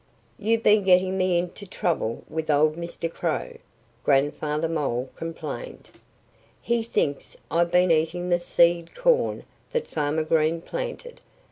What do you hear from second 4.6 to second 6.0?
Mole complained.